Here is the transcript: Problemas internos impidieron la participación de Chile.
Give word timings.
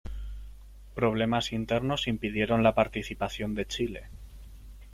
Problemas 0.95 1.51
internos 1.53 2.07
impidieron 2.07 2.63
la 2.63 2.73
participación 2.73 3.53
de 3.53 3.67
Chile. 3.67 4.09